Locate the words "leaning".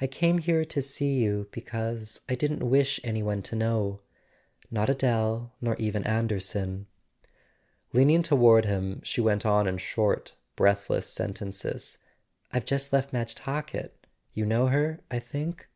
7.92-8.22